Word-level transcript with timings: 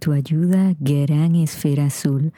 de 0.00 0.14
autoayuda 0.14 0.74
Gran 0.78 1.34
Esfera 1.34 1.86
Azul. 1.86 2.32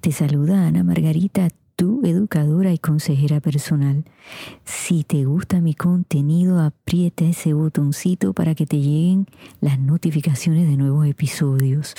Te 0.00 0.10
saluda 0.10 0.66
Ana 0.66 0.82
Margarita, 0.82 1.48
tu 1.76 2.04
educadora 2.04 2.72
y 2.72 2.78
consejera 2.78 3.40
personal. 3.40 4.04
Si 4.64 5.04
te 5.04 5.24
gusta 5.24 5.60
mi 5.60 5.74
contenido, 5.74 6.60
aprieta 6.60 7.24
ese 7.24 7.52
botoncito 7.52 8.32
para 8.32 8.54
que 8.54 8.66
te 8.66 8.78
lleguen 8.78 9.26
las 9.60 9.78
notificaciones 9.78 10.68
de 10.68 10.76
nuevos 10.76 11.06
episodios. 11.06 11.94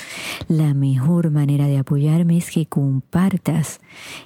La 0.48 0.74
mejor 0.74 1.30
manera 1.30 1.66
de 1.66 1.78
apoyarme 1.78 2.36
es 2.36 2.50
que 2.50 2.66
compartas 2.66 3.80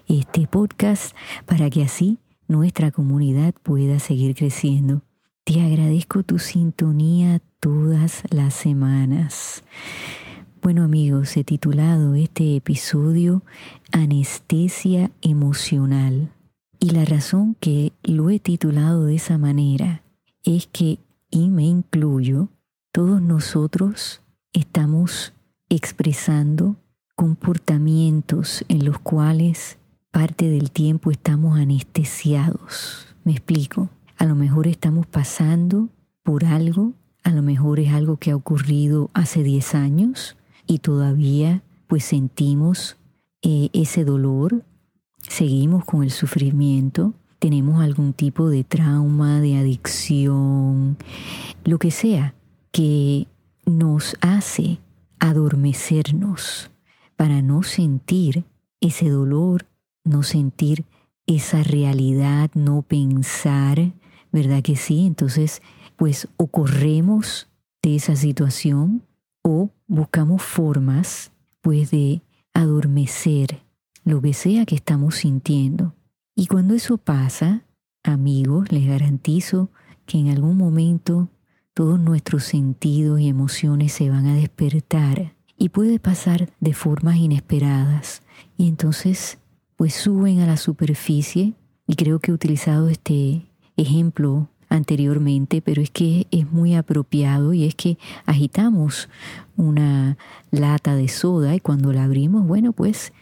este 0.09 0.49
podcast 0.49 1.15
para 1.47 1.71
que 1.71 1.85
así 1.85 2.19
nuestra 2.49 2.91
comunidad 2.91 3.55
pueda 3.63 4.01
seguir 4.01 4.35
creciendo. 4.35 5.03
Te 5.45 5.61
agradezco 5.61 6.23
tu 6.23 6.39
sintonía 6.39 7.41
todas 7.61 8.23
las 8.31 8.55
semanas. 8.55 9.63
Bueno 10.63 10.85
amigos, 10.85 11.39
he 11.39 11.45
titulado 11.45 12.15
este 12.15 12.55
episodio 12.55 13.43
Anestesia 13.93 15.11
emocional. 15.23 16.35
Y 16.79 16.91
la 16.91 17.07
razón 17.07 17.57
que 17.61 17.95
lo 18.03 18.29
he 18.29 18.41
titulado 18.41 19.07
de 19.07 19.15
esa 19.15 19.39
manera 19.39 20.03
es 20.45 20.67
que, 20.67 20.99
y 21.31 21.49
me 21.49 21.65
incluyo, 21.65 22.51
todos 22.93 23.23
nosotros 23.23 24.21
estamos 24.53 25.33
expresando 25.71 26.77
comportamientos 27.17 28.63
en 28.69 28.85
los 28.85 28.99
cuales 28.99 29.79
parte 30.11 30.51
del 30.51 30.71
tiempo 30.71 31.11
estamos 31.11 31.59
anestesiados. 31.59 33.07
Me 33.25 33.33
explico. 33.33 33.89
A 34.19 34.27
lo 34.27 34.35
mejor 34.35 34.67
estamos 34.67 35.07
pasando 35.07 35.89
por 36.23 36.45
algo, 36.45 36.93
a 37.23 37.31
lo 37.31 37.41
mejor 37.41 37.81
es 37.81 37.95
algo 37.95 38.19
que 38.19 38.31
ha 38.33 38.37
ocurrido 38.37 39.09
hace 39.15 39.43
10 39.43 39.75
años 39.75 40.37
y 40.71 40.79
todavía 40.79 41.63
pues 41.89 42.05
sentimos 42.05 42.97
eh, 43.43 43.71
ese 43.73 44.05
dolor, 44.05 44.65
seguimos 45.19 45.85
con 45.85 46.05
el 46.05 46.13
sufrimiento, 46.13 47.13
tenemos 47.41 47.83
algún 47.83 48.13
tipo 48.13 48.49
de 48.49 48.63
trauma, 48.63 49.41
de 49.41 49.57
adicción, 49.57 50.97
lo 51.65 51.79
que 51.79 51.91
sea 51.91 52.35
que 52.71 53.27
nos 53.67 54.17
hace 54.21 54.79
adormecernos 55.19 56.71
para 57.17 57.43
no 57.43 57.65
sentir 57.65 58.45
ese 58.81 59.09
dolor, 59.09 59.67
no 60.05 60.23
sentir 60.23 60.85
esa 61.27 61.65
realidad, 61.65 62.51
no 62.55 62.83
pensar 62.83 63.93
¿verdad 64.33 64.63
que 64.63 64.77
sí? 64.77 65.07
Entonces, 65.07 65.63
pues 65.97 66.29
o 66.37 66.49
de 67.83 67.97
esa 67.97 68.15
situación 68.15 69.03
o 69.43 69.71
buscamos 69.87 70.43
formas, 70.43 71.33
pues, 71.61 71.91
de 71.91 72.23
adormecer 72.55 73.63
lo 74.05 74.21
que 74.21 74.35
sea 74.35 74.67
que 74.67 74.75
estamos 74.75 75.17
sintiendo. 75.17 75.95
Y 76.35 76.47
cuando 76.47 76.75
eso 76.75 76.99
pasa, 76.99 77.65
amigos, 78.03 78.73
les 78.73 78.87
garantizo 78.87 79.71
que 80.07 80.19
en 80.19 80.29
algún 80.29 80.57
momento 80.57 81.29
todos 81.75 82.01
nuestros 82.01 82.45
sentidos 82.45 83.21
y 83.21 83.29
emociones 83.29 83.93
se 83.93 84.11
van 84.11 84.27
a 84.27 84.35
despertar 84.35 85.35
y 85.57 85.69
puede 85.69 85.99
pasar 85.99 86.51
de 86.61 86.73
formas 86.73 87.17
inesperadas. 87.17 88.23
Y 88.57 88.69
entonces, 88.69 89.39
pues 89.77 89.95
suben 89.95 90.41
a 90.41 90.47
la 90.47 90.57
superficie 90.57 91.55
y 91.87 91.95
creo 91.95 92.19
que 92.19 92.31
he 92.31 92.35
utilizado 92.35 92.89
este 92.89 93.47
ejemplo 93.77 94.49
anteriormente, 94.71 95.61
pero 95.61 95.83
es 95.83 95.91
que 95.91 96.27
es 96.31 96.51
muy 96.51 96.75
apropiado 96.75 97.53
y 97.53 97.65
es 97.65 97.75
que 97.75 97.99
agitamos 98.25 99.09
una 99.57 100.17
lata 100.51 100.95
de 100.95 101.09
soda 101.09 101.55
y 101.55 101.61
cuando 101.61 101.93
la 101.93 102.05
abrimos, 102.05 102.47
bueno, 102.47 102.73
pues 102.73 103.13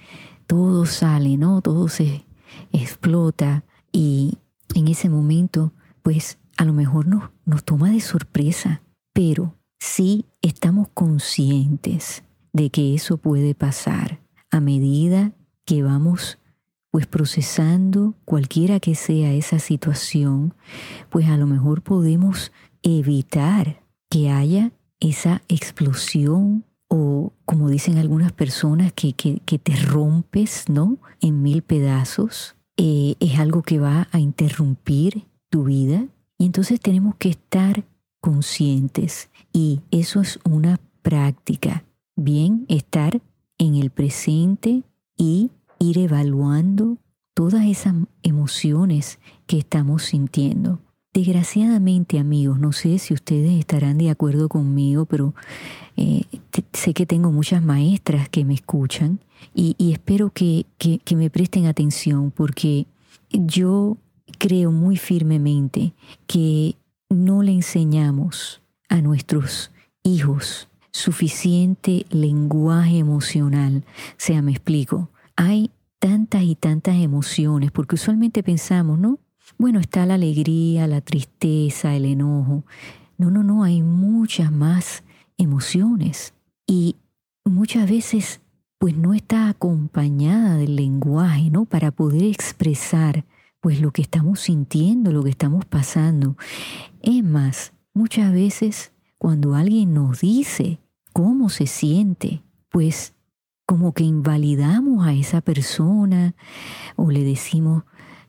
todo 0.47 0.87
sale, 0.87 1.37
¿no? 1.37 1.61
Todo 1.63 1.89
se 1.89 2.25
explota 2.73 3.65
y 3.91 4.39
en 4.75 4.89
ese 4.89 5.09
momento, 5.09 5.73
pues 6.03 6.39
a 6.57 6.65
lo 6.65 6.73
mejor 6.73 7.07
nos, 7.07 7.31
nos 7.45 7.65
toma 7.65 7.91
de 7.91 8.01
sorpresa, 8.01 8.83
pero 9.13 9.57
si 9.79 10.27
estamos 10.43 10.89
conscientes 10.95 12.23
de 12.53 12.71
que 12.71 12.95
eso 12.95 13.17
puede 13.17 13.55
pasar 13.55 14.21
a 14.51 14.61
medida 14.61 15.33
que 15.65 15.83
vamos 15.83 16.39
pues 16.99 17.07
procesando 17.07 18.17
cualquiera 18.25 18.81
que 18.81 18.97
sea 18.97 19.33
esa 19.33 19.61
situación, 19.61 20.55
pues 21.11 21.29
a 21.29 21.37
lo 21.37 21.47
mejor 21.47 21.81
podemos 21.83 22.51
evitar 22.83 23.85
que 24.11 24.31
haya 24.31 24.73
esa 24.99 25.41
explosión 25.47 26.65
o 26.89 27.33
como 27.45 27.69
dicen 27.69 27.99
algunas 27.99 28.33
personas 28.33 28.93
que, 28.93 29.13
te 29.13 29.77
rompes, 29.77 30.65
¿no? 30.69 30.99
En 31.21 31.41
mil 31.41 31.63
pedazos. 31.63 32.57
Eh, 32.77 33.15
es 33.21 33.39
algo 33.39 33.63
que 33.63 33.79
va 33.79 34.09
a 34.11 34.19
interrumpir 34.19 35.25
tu 35.51 35.63
vida 35.63 36.05
y 36.37 36.47
entonces 36.47 36.81
tenemos 36.81 37.15
que 37.15 37.29
estar 37.29 37.85
conscientes 38.21 39.31
y 39.53 39.83
eso 39.93 40.21
es 40.21 40.41
una 40.43 40.81
práctica. 41.03 41.85
Bien, 42.17 42.67
estar 42.69 43.23
en 43.57 43.77
el 43.77 43.91
presente 43.91 44.83
y 45.17 45.53
ir 45.79 45.99
evaluando 45.99 46.99
todas 47.35 47.65
esas 47.67 47.95
emociones 48.23 49.19
que 49.47 49.59
estamos 49.59 50.03
sintiendo. 50.05 50.81
Desgraciadamente, 51.13 52.19
amigos, 52.19 52.59
no 52.59 52.73
sé 52.73 52.99
si 52.99 53.15
ustedes 53.15 53.59
estarán 53.59 53.99
de 53.99 54.11
acuerdo 54.11 54.49
conmigo, 54.49 55.07
pero 55.07 55.35
eh, 55.97 56.23
sé 56.73 56.95
que 56.95 57.07
tengo 57.07 57.33
muchas 57.33 57.63
maestras 57.63 58.29
que 58.29 58.45
me 58.45 58.55
escuchan 58.55 59.21
y, 59.55 59.75
espero 59.93 60.31
que, 60.31 60.67
que 60.79 61.17
me 61.17 61.31
presten 61.31 61.67
atención 61.67 62.31
porque 62.31 62.87
yo 63.31 63.97
creo 64.39 64.71
muy 64.71 64.97
firmemente 64.97 65.95
que 66.27 66.77
no 67.09 67.43
le 67.43 67.53
enseñamos 67.53 68.61
a 68.89 69.01
nuestros 69.01 69.71
hijos 70.03 70.69
suficiente 70.93 72.05
lenguaje 72.11 72.99
emocional. 72.99 73.85
O 73.87 74.15
sea, 74.17 74.43
me 74.43 74.53
explico 74.53 75.11
hay 75.39 75.71
tantas 76.01 76.43
y 76.43 76.57
tantas 76.57 76.97
emociones, 76.97 77.71
porque 77.71 77.95
usualmente 77.95 78.43
pensamos, 78.43 78.99
¿no? 78.99 79.21
Bueno, 79.57 79.79
está 79.79 80.05
la 80.05 80.15
alegría, 80.15 80.89
la 80.89 81.01
tristeza, 81.01 81.95
el 81.95 82.07
enojo. 82.07 82.65
No, 83.19 83.31
no, 83.31 83.45
no, 83.45 83.63
hay 83.63 83.81
muchas 83.83 84.51
más 84.51 85.05
emociones. 85.37 86.35
Y 86.67 86.97
muchas 87.45 87.89
veces, 87.89 88.41
pues 88.79 88.97
no 88.97 89.15
está 89.15 89.49
acompañada 89.49 90.57
del 90.57 90.75
lenguaje, 90.75 91.51
¿no? 91.51 91.67
Para 91.67 91.93
poder 91.93 92.25
expresar, 92.25 93.25
pues 93.61 93.81
lo 93.81 93.93
que 93.93 94.03
estamos 94.03 94.41
sintiendo, 94.41 95.13
lo 95.13 95.23
que 95.23 95.31
estamos 95.31 95.65
pasando. 95.65 96.37
Es 97.01 97.23
más, 97.23 97.73
muchas 97.95 98.33
veces 98.33 98.91
cuando 99.19 99.55
alguien 99.55 99.95
nos 99.95 100.21
dice 100.21 100.81
cómo 101.13 101.49
se 101.49 101.69
siente, 101.69 102.43
pues 102.71 103.15
como 103.69 103.93
que 103.93 104.03
invalidamos 104.03 105.07
a 105.07 105.13
esa 105.13 105.43
persona 105.43 106.35
o 106.97 107.11
le 107.11 107.23
decimos, 107.23 107.83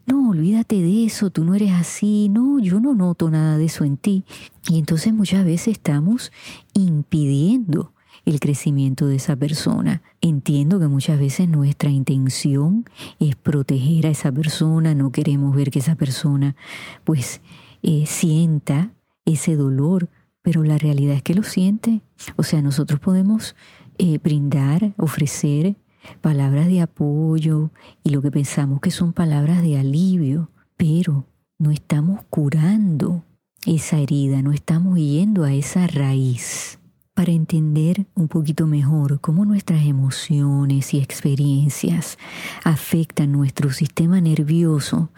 no, 0.05 0.31
olvídate 0.31 0.81
de 0.81 1.05
eso, 1.05 1.29
tú 1.29 1.45
no 1.45 1.55
eres 1.55 1.71
así, 1.71 2.27
no, 2.27 2.59
yo 2.59 2.81
no 2.81 2.93
noto 2.93 3.29
nada 3.29 3.57
de 3.57 3.63
eso 3.63 3.85
en 3.85 3.95
ti. 3.95 4.25
Y 4.67 4.79
entonces 4.79 5.13
muchas 5.13 5.45
veces 5.45 5.69
estamos 5.69 6.33
impidiendo 6.73 7.93
el 8.25 8.41
crecimiento 8.41 9.07
de 9.07 9.15
esa 9.15 9.37
persona. 9.37 10.01
Entiendo 10.19 10.77
que 10.77 10.89
muchas 10.89 11.17
veces 11.17 11.47
nuestra 11.47 11.89
intención 11.89 12.83
es 13.21 13.37
proteger 13.37 14.07
a 14.07 14.09
esa 14.09 14.33
persona, 14.33 14.93
no 14.93 15.13
queremos 15.13 15.55
ver 15.55 15.71
que 15.71 15.79
esa 15.79 15.95
persona 15.95 16.57
pues 17.05 17.39
eh, 17.81 18.03
sienta 18.07 18.91
ese 19.23 19.55
dolor, 19.55 20.09
pero 20.41 20.65
la 20.65 20.77
realidad 20.77 21.15
es 21.15 21.23
que 21.23 21.33
lo 21.33 21.43
siente. 21.43 22.01
O 22.35 22.43
sea, 22.43 22.61
nosotros 22.61 22.99
podemos 22.99 23.55
eh, 23.99 24.17
brindar, 24.23 24.93
ofrecer 24.97 25.75
palabras 26.21 26.67
de 26.67 26.81
apoyo 26.81 27.71
y 28.03 28.09
lo 28.09 28.21
que 28.21 28.31
pensamos 28.31 28.79
que 28.81 28.91
son 28.91 29.13
palabras 29.13 29.61
de 29.61 29.77
alivio, 29.77 30.49
pero 30.77 31.27
no 31.57 31.71
estamos 31.71 32.23
curando 32.29 33.25
esa 33.65 33.99
herida, 33.99 34.41
no 34.41 34.53
estamos 34.53 34.97
yendo 34.97 35.43
a 35.43 35.53
esa 35.53 35.85
raíz 35.87 36.79
para 37.13 37.33
entender 37.33 38.05
un 38.15 38.29
poquito 38.29 38.65
mejor 38.65 39.19
cómo 39.19 39.43
nuestras 39.43 39.85
emociones 39.85 40.93
y 40.93 40.99
experiencias 40.99 42.17
afectan 42.63 43.33
nuestro 43.33 43.71
sistema 43.73 44.21
nervioso, 44.21 45.09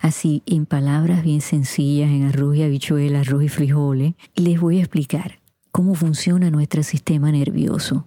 así 0.00 0.44
en 0.46 0.64
palabras 0.64 1.24
bien 1.24 1.40
sencillas, 1.40 2.10
en 2.10 2.22
arroz 2.22 2.54
y 2.54 2.62
habichuelas, 2.62 3.26
arroz 3.26 3.42
y 3.42 3.48
frijoles, 3.48 4.14
les 4.36 4.60
voy 4.60 4.78
a 4.78 4.82
explicar 4.82 5.40
cómo 5.72 5.96
funciona 5.96 6.52
nuestro 6.52 6.84
sistema 6.84 7.32
nervioso. 7.32 8.06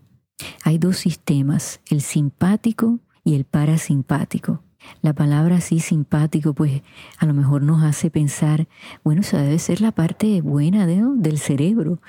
Hay 0.64 0.78
dos 0.78 0.98
sistemas, 0.98 1.82
el 1.90 2.02
simpático 2.02 3.00
y 3.24 3.36
el 3.36 3.46
parasimpático. 3.46 4.64
La 5.02 5.14
palabra 5.14 5.58
así 5.58 5.80
simpático, 5.80 6.54
pues 6.54 6.82
a 7.18 7.26
lo 7.26 7.34
mejor 7.34 7.64
nos 7.64 7.84
hace 7.84 8.10
pensar, 8.10 8.68
bueno, 9.04 9.22
esa 9.22 9.42
debe 9.42 9.60
ser 9.60 9.82
la 9.82 9.92
parte 9.92 10.42
buena 10.42 10.86
del 10.86 11.40
cerebro. 11.40 12.02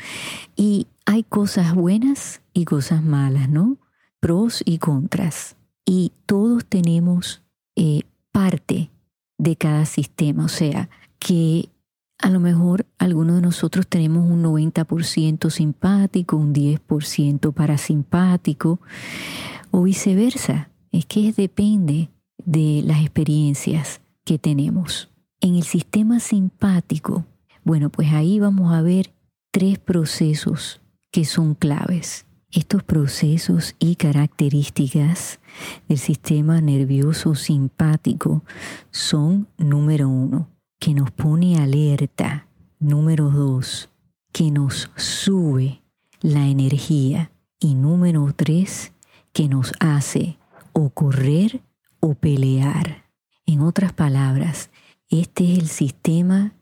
Y 0.57 0.89
hay 1.07 1.23
cosas 1.23 1.75
buenas 1.75 2.41
y 2.53 2.65
cosas 2.65 3.03
malas, 3.03 3.49
¿no? 3.49 3.79
Pros 4.21 4.63
y 4.65 4.79
contras. 4.79 5.57
Y 5.85 6.13
todos 6.27 6.65
tenemos 6.67 7.43
eh, 7.77 8.03
parte 8.33 8.91
de 9.39 9.57
cada 9.57 9.85
sistema, 9.85 10.45
o 10.45 10.49
sea, 10.49 10.89
que 11.19 11.69
a 12.19 12.31
lo 12.31 12.41
mejor 12.41 12.87
algunos 12.99 13.37
de 13.37 13.43
nosotros 13.43 13.87
tenemos 13.87 14.25
un 14.29 14.43
90% 14.43 15.51
simpático, 15.51 16.37
un 16.37 16.55
10% 16.55 17.53
parasimpático 17.53 18.81
o 19.71 19.83
viceversa. 19.83 20.71
Es 20.93 21.07
que 21.07 21.33
depende 21.33 22.11
de 22.45 22.83
las 22.85 23.01
experiencias 23.01 24.01
que 24.25 24.39
tenemos. 24.39 25.11
En 25.41 25.57
el 25.57 25.65
sistema 25.65 26.21
simpático, 26.21 27.27
bueno, 27.65 27.91
pues 27.91 28.13
ahí 28.13 28.39
vamos 28.39 28.73
a 28.73 28.83
ver 28.83 29.13
tres 29.51 29.79
procesos 29.79 30.81
que 31.11 31.25
son 31.25 31.55
claves. 31.55 32.27
Estos 32.51 32.85
procesos 32.85 33.75
y 33.81 33.97
características 33.97 35.41
del 35.89 35.99
sistema 35.99 36.61
nervioso 36.61 37.35
simpático 37.35 38.45
son 38.93 39.49
número 39.59 40.09
uno, 40.09 40.49
que 40.85 40.93
nos 40.93 41.11
pone 41.11 41.57
alerta. 41.57 42.47
Número 42.79 43.31
dos, 43.31 43.89
que 44.33 44.51
nos 44.51 44.91
sube 44.97 45.83
la 46.21 46.47
energía. 46.47 47.33
Y 47.59 47.75
número 47.75 48.31
tres, 48.37 48.93
que 49.33 49.49
nos 49.49 49.73
hace 49.81 50.37
o 50.75 50.91
correr 50.91 51.63
o 52.01 52.13
pelear. 52.13 53.07
En 53.47 53.63
otras 53.63 53.95
palabras, 53.95 54.69
este 55.09 55.55
es 55.55 55.59
el 55.59 55.69
sistema 55.69 56.53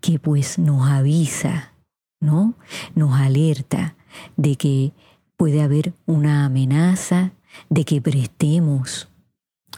que 0.00 0.18
pues 0.18 0.58
nos 0.58 0.90
avisa, 0.90 1.72
¿no? 2.18 2.54
Nos 2.96 3.20
alerta 3.20 3.94
de 4.36 4.56
que 4.56 4.94
puede 5.36 5.62
haber 5.62 5.94
una 6.06 6.44
amenaza, 6.44 7.34
de 7.68 7.84
que 7.84 8.00
prestemos 8.00 9.09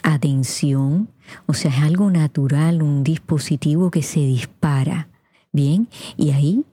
atención, 0.03 1.09
o 1.47 1.55
sea, 1.55 1.71
es 1.71 1.83
algo 1.83 2.11
natural, 2.11 2.83
un 2.83 3.05
dispositivo 3.05 3.91
que 3.91 4.03
se 4.03 4.21
dispara. 4.21 5.09
Bien, 5.53 5.89
y 6.17 6.31
ahí, 6.31 6.65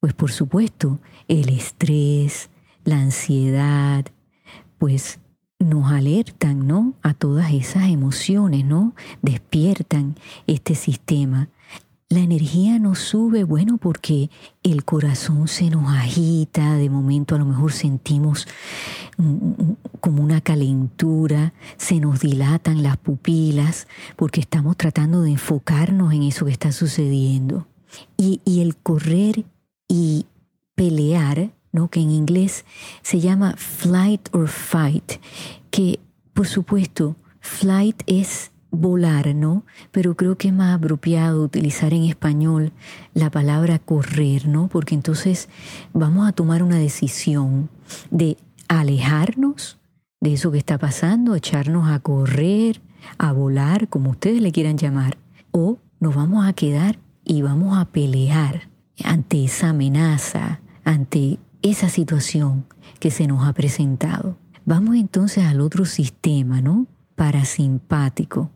pues 0.00 0.14
por 0.14 0.30
supuesto, 0.30 0.98
el 1.28 1.48
estrés, 1.48 2.50
la 2.84 2.96
ansiedad, 3.00 4.04
pues 4.78 5.18
nos 5.58 5.92
alertan, 5.92 6.66
¿no? 6.66 6.94
A 7.02 7.12
todas 7.12 7.52
esas 7.52 7.88
emociones, 7.88 8.64
¿no? 8.64 8.94
Despiertan 9.20 10.16
este 10.46 10.74
sistema. 10.74 11.48
La 12.12 12.18
energía 12.18 12.80
nos 12.80 12.98
sube, 12.98 13.44
bueno, 13.44 13.78
porque 13.78 14.30
el 14.64 14.84
corazón 14.84 15.46
se 15.46 15.70
nos 15.70 15.92
agita, 15.92 16.74
de 16.74 16.90
momento 16.90 17.36
a 17.36 17.38
lo 17.38 17.44
mejor 17.44 17.72
sentimos 17.72 18.48
como 20.00 20.20
una 20.20 20.40
calentura, 20.40 21.54
se 21.76 22.00
nos 22.00 22.18
dilatan 22.18 22.82
las 22.82 22.96
pupilas, 22.96 23.86
porque 24.16 24.40
estamos 24.40 24.76
tratando 24.76 25.22
de 25.22 25.30
enfocarnos 25.30 26.12
en 26.12 26.24
eso 26.24 26.46
que 26.46 26.50
está 26.50 26.72
sucediendo. 26.72 27.68
Y, 28.16 28.40
y 28.44 28.60
el 28.62 28.76
correr 28.76 29.44
y 29.86 30.26
pelear 30.74 31.52
¿no? 31.70 31.90
que 31.90 32.00
en 32.00 32.10
inglés 32.10 32.64
se 33.02 33.20
llama 33.20 33.54
flight 33.56 34.34
or 34.34 34.48
fight, 34.48 35.20
que 35.70 36.00
por 36.34 36.48
supuesto 36.48 37.14
flight 37.40 38.02
es 38.08 38.50
volar, 38.70 39.34
¿no? 39.34 39.64
Pero 39.90 40.16
creo 40.16 40.36
que 40.36 40.48
es 40.48 40.54
más 40.54 40.76
apropiado 40.76 41.42
utilizar 41.42 41.92
en 41.92 42.04
español 42.04 42.72
la 43.14 43.30
palabra 43.30 43.78
correr, 43.78 44.46
¿no? 44.46 44.68
Porque 44.68 44.94
entonces 44.94 45.48
vamos 45.92 46.28
a 46.28 46.32
tomar 46.32 46.62
una 46.62 46.78
decisión 46.78 47.68
de 48.10 48.36
alejarnos 48.68 49.78
de 50.20 50.34
eso 50.34 50.52
que 50.52 50.58
está 50.58 50.78
pasando, 50.78 51.34
echarnos 51.34 51.90
a 51.90 51.98
correr, 52.00 52.80
a 53.18 53.32
volar, 53.32 53.88
como 53.88 54.10
ustedes 54.10 54.40
le 54.40 54.52
quieran 54.52 54.76
llamar, 54.76 55.16
o 55.50 55.78
nos 55.98 56.14
vamos 56.14 56.46
a 56.46 56.52
quedar 56.52 56.98
y 57.24 57.42
vamos 57.42 57.78
a 57.78 57.86
pelear 57.86 58.68
ante 59.02 59.44
esa 59.44 59.70
amenaza, 59.70 60.60
ante 60.84 61.38
esa 61.62 61.88
situación 61.88 62.66
que 62.98 63.10
se 63.10 63.26
nos 63.26 63.46
ha 63.46 63.52
presentado. 63.52 64.36
Vamos 64.64 64.96
entonces 64.96 65.44
al 65.44 65.60
otro 65.60 65.84
sistema, 65.84 66.60
¿no? 66.60 66.86
Parasimpático. 67.16 68.50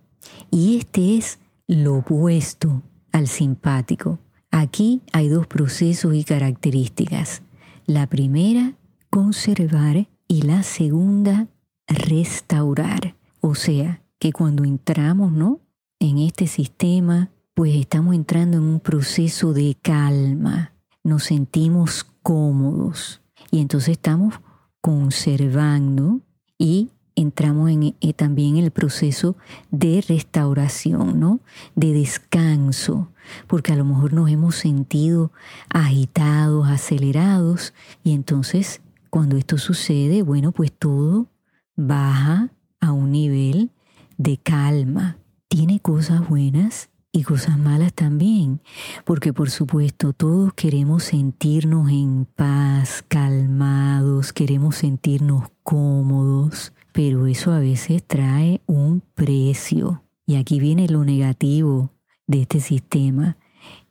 Y 0.50 0.78
este 0.78 1.16
es 1.16 1.38
lo 1.66 1.96
opuesto 1.96 2.82
al 3.12 3.28
simpático. 3.28 4.18
Aquí 4.50 5.02
hay 5.12 5.28
dos 5.28 5.46
procesos 5.46 6.14
y 6.14 6.24
características. 6.24 7.42
La 7.86 8.06
primera, 8.06 8.74
conservar 9.10 10.08
y 10.28 10.42
la 10.42 10.62
segunda, 10.62 11.48
restaurar. 11.86 13.16
O 13.40 13.54
sea, 13.54 14.02
que 14.18 14.32
cuando 14.32 14.64
entramos, 14.64 15.32
¿no? 15.32 15.60
En 15.98 16.18
este 16.18 16.46
sistema, 16.46 17.30
pues 17.54 17.74
estamos 17.74 18.14
entrando 18.14 18.56
en 18.56 18.64
un 18.64 18.80
proceso 18.80 19.52
de 19.52 19.76
calma. 19.80 20.72
Nos 21.02 21.24
sentimos 21.24 22.06
cómodos. 22.22 23.20
Y 23.50 23.60
entonces 23.60 23.90
estamos 23.90 24.40
conservando 24.80 26.20
y 26.58 26.90
entramos 27.16 27.70
en, 27.70 27.94
eh, 28.00 28.12
también 28.14 28.56
en 28.56 28.64
el 28.64 28.70
proceso 28.70 29.36
de 29.70 30.04
restauración, 30.06 31.20
¿no? 31.20 31.40
De 31.74 31.92
descanso, 31.92 33.10
porque 33.46 33.72
a 33.72 33.76
lo 33.76 33.84
mejor 33.84 34.12
nos 34.12 34.30
hemos 34.30 34.56
sentido 34.56 35.32
agitados, 35.70 36.68
acelerados, 36.68 37.74
y 38.02 38.12
entonces 38.12 38.80
cuando 39.10 39.36
esto 39.36 39.58
sucede, 39.58 40.22
bueno, 40.22 40.52
pues 40.52 40.72
todo 40.72 41.28
baja 41.76 42.50
a 42.80 42.92
un 42.92 43.12
nivel 43.12 43.70
de 44.18 44.38
calma. 44.38 45.18
Tiene 45.48 45.78
cosas 45.80 46.28
buenas 46.28 46.90
y 47.14 47.22
cosas 47.22 47.56
malas 47.56 47.94
también, 47.94 48.60
porque 49.04 49.32
por 49.32 49.48
supuesto 49.48 50.12
todos 50.12 50.52
queremos 50.52 51.04
sentirnos 51.04 51.88
en 51.88 52.26
paz, 52.34 53.04
calmados, 53.06 54.32
queremos 54.32 54.74
sentirnos 54.74 55.44
cómodos, 55.62 56.72
pero 56.92 57.28
eso 57.28 57.52
a 57.52 57.60
veces 57.60 58.02
trae 58.04 58.62
un 58.66 59.00
precio. 59.14 60.02
Y 60.26 60.34
aquí 60.34 60.58
viene 60.58 60.88
lo 60.88 61.04
negativo 61.04 61.92
de 62.26 62.42
este 62.42 62.58
sistema, 62.58 63.36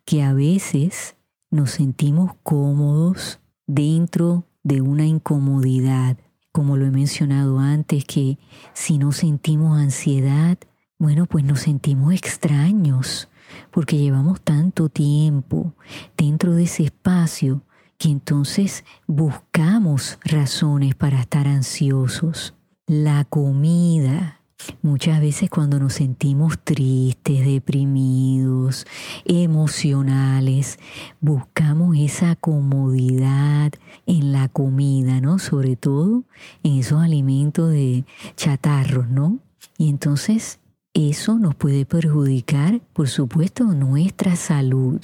que 0.04 0.22
a 0.22 0.34
veces 0.34 1.16
nos 1.50 1.72
sentimos 1.72 2.32
cómodos 2.44 3.40
dentro 3.68 4.46
de 4.64 4.82
una 4.82 5.06
incomodidad. 5.06 6.18
Como 6.52 6.76
lo 6.76 6.86
he 6.86 6.92
mencionado 6.92 7.60
antes, 7.60 8.04
que 8.04 8.38
si 8.74 8.98
no 8.98 9.14
sentimos 9.14 9.80
ansiedad, 9.80 10.58
bueno, 11.04 11.26
pues 11.26 11.44
nos 11.44 11.60
sentimos 11.60 12.14
extraños 12.14 13.28
porque 13.72 13.98
llevamos 13.98 14.40
tanto 14.40 14.88
tiempo 14.88 15.74
dentro 16.16 16.54
de 16.54 16.64
ese 16.64 16.84
espacio 16.84 17.62
que 17.98 18.08
entonces 18.08 18.86
buscamos 19.06 20.18
razones 20.24 20.96
para 20.96 21.20
estar 21.20 21.46
ansiosos. 21.46 22.54
La 22.88 23.26
comida. 23.26 24.40
Muchas 24.82 25.20
veces 25.20 25.50
cuando 25.50 25.78
nos 25.78 25.92
sentimos 25.96 26.58
tristes, 26.64 27.46
deprimidos, 27.46 28.88
emocionales, 29.26 30.80
buscamos 31.20 31.98
esa 31.98 32.38
comodidad 32.38 33.74
en 34.06 34.32
la 34.32 34.48
comida, 34.48 35.20
¿no? 35.20 35.38
Sobre 35.38 35.76
todo 35.76 36.24
en 36.64 36.80
esos 36.80 37.02
alimentos 37.02 37.72
de 37.72 38.06
chatarros, 38.38 39.10
¿no? 39.10 39.40
Y 39.78 39.90
entonces 39.90 40.62
eso 40.94 41.40
nos 41.40 41.56
puede 41.56 41.86
perjudicar, 41.86 42.82
por 42.94 43.10
supuesto, 43.10 43.66
nuestra 43.66 44.36
salud. 44.36 45.02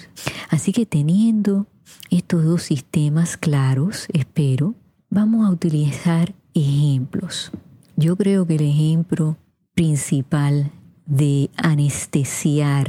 Así 0.49 0.71
que 0.71 0.85
teniendo 0.85 1.67
estos 2.11 2.43
dos 2.43 2.63
sistemas 2.63 3.37
claros, 3.37 4.05
espero, 4.13 4.75
vamos 5.09 5.47
a 5.47 5.51
utilizar 5.51 6.33
ejemplos. 6.53 7.51
Yo 7.95 8.15
creo 8.15 8.45
que 8.45 8.55
el 8.55 8.61
ejemplo 8.61 9.37
principal 9.73 10.71
de 11.05 11.49
anestesiar 11.57 12.87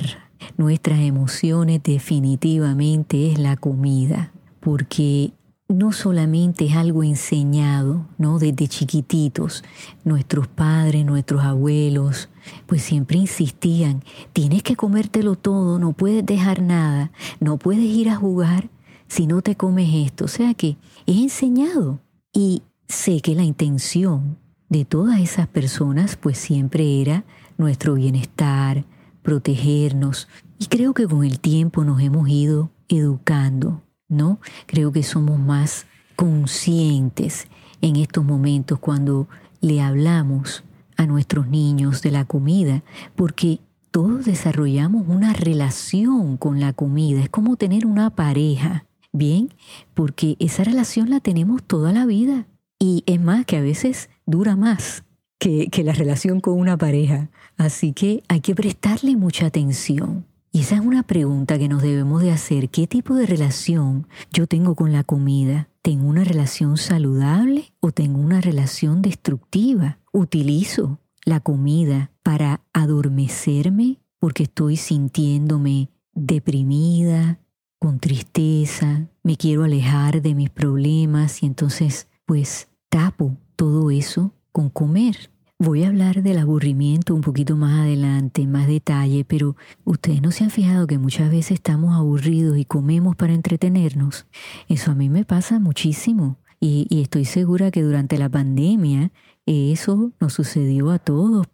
nuestras 0.57 1.01
emociones 1.01 1.83
definitivamente 1.83 3.33
es 3.33 3.39
la 3.39 3.57
comida, 3.57 4.33
porque 4.61 5.33
no 5.71 5.93
solamente 5.93 6.67
es 6.67 6.75
algo 6.75 7.05
enseñado, 7.05 8.07
¿no? 8.19 8.39
Desde 8.39 8.67
chiquititos, 8.67 9.63
nuestros 10.05 10.49
padres, 10.49 11.05
nuestros 11.05 11.45
abuelos, 11.45 12.29
pues 12.67 12.83
siempre 12.83 13.19
insistían, 13.19 14.03
tienes 14.33 14.63
que 14.63 14.77
comértelo 14.77 15.37
todo, 15.37 15.79
no 15.79 15.93
puedes 15.93 16.27
dejar 16.27 16.61
nada, 16.61 17.13
no 17.39 17.57
puedes 17.57 17.85
ir 17.85 18.11
a 18.11 18.17
jugar 18.17 18.69
si 19.07 19.27
no 19.27 19.43
te 19.43 19.57
comes 19.57 19.89
esto. 20.07 20.25
O 20.25 20.29
sea 20.29 20.55
que 20.55 20.77
es 21.07 21.17
enseñado 21.17 22.01
y 22.33 22.63
sé 22.89 23.21
que 23.21 23.37
la 23.37 23.45
intención 23.45 24.39
de 24.69 24.85
todas 24.85 25.21
esas 25.21 25.47
personas 25.47 26.17
pues 26.17 26.37
siempre 26.37 27.01
era 27.01 27.25
nuestro 27.59 27.95
bienestar, 27.95 28.85
protegernos. 29.23 30.27
Y 30.59 30.67
creo 30.67 30.95
que 30.95 31.07
con 31.07 31.25
el 31.25 31.39
tiempo 31.39 31.85
nos 31.85 32.01
hemos 32.01 32.29
ido 32.29 32.71
educando, 32.89 33.83
¿no? 34.11 34.41
Creo 34.67 34.93
que 34.93 35.03
somos 35.03 35.39
más 35.39 35.87
conscientes 36.17 37.49
en 37.81 37.97
estos 37.97 38.25
momentos 38.25 38.79
cuando 38.79 39.27
le 39.63 39.81
hablamos 39.81 40.65
a 40.99 41.07
nuestros 41.07 41.49
niños 41.49 42.03
de 42.03 42.11
la 42.11 42.27
comida, 42.27 42.83
porque 43.17 43.61
todos 43.91 44.27
desarrollamos 44.27 45.07
una 45.09 45.33
relación 45.33 46.37
con 46.37 46.61
la 46.61 46.75
comida, 46.75 47.21
es 47.23 47.31
como 47.31 47.57
tener 47.57 47.87
una 47.87 48.11
pareja, 48.11 48.85
¿bien? 49.13 49.55
Porque 49.95 50.37
esa 50.39 50.63
relación 50.63 51.09
la 51.09 51.21
tenemos 51.21 51.63
toda 51.63 51.93
la 51.93 52.05
vida 52.05 52.47
y 52.79 53.03
es 53.07 53.21
más 53.21 53.47
que 53.47 53.57
a 53.57 53.63
veces 53.63 54.11
dura 54.27 54.57
más 54.57 55.05
que, 55.39 55.69
que 55.69 55.83
la 55.85 55.93
relación 55.93 56.41
con 56.41 56.59
una 56.59 56.77
pareja, 56.77 57.31
así 57.57 57.93
que 57.93 58.23
hay 58.29 58.41
que 58.41 58.55
prestarle 58.55 59.17
mucha 59.17 59.47
atención. 59.47 60.27
Y 60.53 60.61
esa 60.61 60.77
es 60.77 60.81
una 60.81 61.05
pregunta 61.05 61.59
que 61.59 61.69
nos 61.69 61.83
debemos 61.83 62.23
de 62.23 62.33
hacer. 62.33 62.71
¿Qué 62.71 62.87
tipo 62.87 63.15
de 63.15 63.27
relación 63.27 64.09
yo 64.33 64.47
tengo 64.47 64.75
con 64.75 64.93
la 64.93 65.05
comida? 65.05 65.69
¿Tengo 65.83 66.09
una 66.09 66.25
relación 66.25 66.77
saludable 66.77 67.73
o 67.81 67.93
tengo 67.93 68.19
una 68.19 68.41
relación 68.41 69.01
destructiva? 69.01 69.99
¿Utilizo 70.13 70.99
la 71.25 71.41
comida 71.41 72.11
para 72.23 72.63
adormecerme 72.73 74.01
porque 74.19 74.45
estoy 74.45 74.77
sintiéndome 74.77 75.89
deprimida, 76.13 77.39
con 77.79 77.99
tristeza, 77.99 79.09
me 79.23 79.37
quiero 79.37 79.65
alejar 79.65 80.21
de 80.21 80.35
mis 80.35 80.51
problemas 80.51 81.43
y 81.43 81.47
entonces 81.47 82.09
pues 82.27 82.69
tapo 82.91 83.37
todo 83.57 83.91
eso 83.91 84.35
con 84.53 84.69
comer. 84.69 85.31
Voy 85.63 85.85
a 85.85 85.89
hablar 85.89 86.23
del 86.23 86.39
aburrimiento 86.39 87.15
un 87.15 87.21
poquito 87.21 87.55
más 87.55 87.81
adelante, 87.81 88.41
en 88.41 88.51
más 88.51 88.67
detalle, 88.67 89.27
pero 89.27 89.57
ustedes 89.85 90.23
no 90.23 90.31
se 90.31 90.45
han 90.45 90.49
fijado 90.51 90.87
que 90.87 90.97
muchas 90.97 91.31
veces 91.31 91.51
estamos 91.51 91.95
aburridos 91.95 92.57
y 92.57 92.65
comemos 92.65 93.15
para 93.15 93.35
entretenernos. 93.35 94.25
Eso 94.69 94.91
a 94.91 94.95
mí 94.95 95.11
me 95.11 95.27
pasa 95.27 95.59
muchísimo 95.59 96.39
y, 96.61 96.89
estoy 97.03 97.27
segura 97.27 97.71
que 97.71 97.83
durante 97.83 98.17
la 98.17 98.31
pandemia 98.31 99.13
eso 99.45 100.13
nos 100.19 100.33
sucedió 100.33 100.91
a 100.93 100.99
todos. 100.99 101.47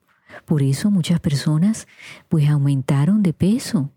Por 0.45 0.63
eso 0.63 0.93
muchas 0.93 1.19
personas 1.19 1.89
pues 2.29 2.49
aumentaron 2.49 3.25
de 3.25 3.33
peso. 3.33 3.91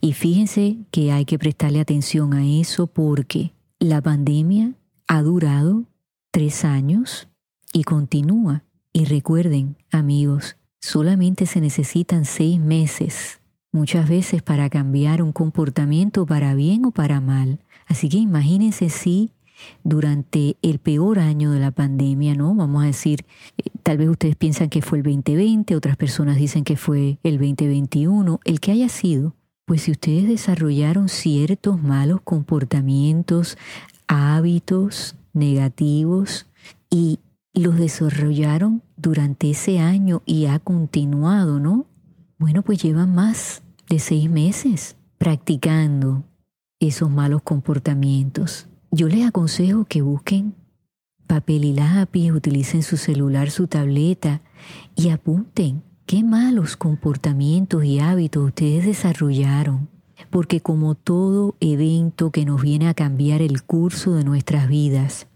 Y 0.00 0.14
fíjense 0.14 0.78
que 0.90 1.12
hay 1.12 1.26
que 1.26 1.38
prestarle 1.38 1.80
atención 1.80 2.32
a 2.32 2.46
eso 2.46 2.86
porque 2.86 3.52
la 3.78 4.00
pandemia 4.00 4.72
ha 5.06 5.20
durado 5.20 5.84
tres 6.30 6.64
años 6.64 7.28
y 7.74 7.84
continúa. 7.84 8.64
Y 8.92 9.04
recuerden, 9.04 9.76
amigos, 9.92 10.56
solamente 10.80 11.46
se 11.46 11.60
necesitan 11.60 12.24
seis 12.24 12.58
meses, 12.58 13.40
muchas 13.72 14.08
veces 14.08 14.42
para 14.42 14.68
cambiar 14.68 15.22
un 15.22 15.32
comportamiento 15.32 16.26
para 16.26 16.54
bien 16.54 16.84
o 16.84 16.90
para 16.90 17.20
mal. 17.20 17.60
Así 17.86 18.08
que 18.08 18.16
imagínense 18.16 18.88
si 18.88 19.30
durante 19.84 20.56
el 20.62 20.78
peor 20.78 21.18
año 21.18 21.52
de 21.52 21.60
la 21.60 21.70
pandemia, 21.70 22.34
¿no? 22.34 22.54
Vamos 22.54 22.82
a 22.82 22.86
decir, 22.86 23.24
eh, 23.58 23.70
tal 23.82 23.98
vez 23.98 24.08
ustedes 24.08 24.36
piensan 24.36 24.70
que 24.70 24.82
fue 24.82 24.98
el 24.98 25.04
2020, 25.04 25.76
otras 25.76 25.96
personas 25.96 26.36
dicen 26.36 26.64
que 26.64 26.76
fue 26.76 27.18
el 27.22 27.38
2021, 27.38 28.40
el 28.44 28.60
que 28.60 28.72
haya 28.72 28.88
sido, 28.88 29.34
pues 29.66 29.82
si 29.82 29.92
ustedes 29.92 30.26
desarrollaron 30.26 31.08
ciertos 31.08 31.80
malos 31.80 32.20
comportamientos, 32.22 33.56
hábitos 34.08 35.14
negativos 35.32 36.46
y 36.90 37.20
los 37.54 37.76
desarrollaron 37.76 38.82
durante 38.96 39.50
ese 39.50 39.80
año 39.80 40.22
y 40.24 40.46
ha 40.46 40.58
continuado, 40.58 41.60
¿no? 41.60 41.86
Bueno, 42.38 42.62
pues 42.62 42.82
llevan 42.82 43.14
más 43.14 43.62
de 43.88 43.98
seis 43.98 44.30
meses 44.30 44.96
practicando 45.18 46.24
esos 46.78 47.10
malos 47.10 47.42
comportamientos. 47.42 48.68
Yo 48.90 49.08
les 49.08 49.26
aconsejo 49.26 49.84
que 49.84 50.02
busquen 50.02 50.54
papel 51.26 51.64
y 51.64 51.72
lápiz, 51.74 52.32
utilicen 52.32 52.82
su 52.82 52.96
celular, 52.96 53.50
su 53.50 53.68
tableta 53.68 54.40
y 54.96 55.10
apunten 55.10 55.84
qué 56.04 56.24
malos 56.24 56.76
comportamientos 56.76 57.84
y 57.84 58.00
hábitos 58.00 58.46
ustedes 58.46 58.84
desarrollaron. 58.84 59.88
Porque 60.30 60.60
como 60.60 60.96
todo 60.96 61.54
evento 61.60 62.30
que 62.30 62.44
nos 62.44 62.62
viene 62.62 62.88
a 62.88 62.94
cambiar 62.94 63.42
el 63.42 63.62
curso 63.62 64.14
de 64.14 64.24
nuestras 64.24 64.68
vidas, 64.68 65.28